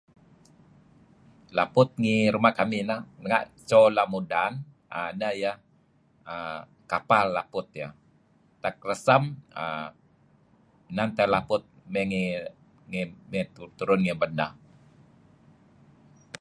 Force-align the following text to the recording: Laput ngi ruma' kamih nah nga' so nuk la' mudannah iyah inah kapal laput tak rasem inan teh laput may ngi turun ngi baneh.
Laput 1.57 1.89
ngi 2.01 2.15
ruma' 2.33 2.55
kamih 2.59 2.83
nah 2.89 3.01
nga' 3.29 3.43
so 3.69 3.79
nuk 3.83 3.93
la' 3.97 4.09
mudannah 4.13 5.31
iyah 5.39 5.55
inah 5.59 6.61
kapal 6.91 7.25
laput 7.37 7.65
tak 8.63 8.75
rasem 8.89 9.23
inan 10.91 11.09
teh 11.17 11.29
laput 11.33 11.63
may 11.93 12.05
ngi 13.29 13.41
turun 13.77 14.01
ngi 14.03 14.13
baneh. 14.21 14.51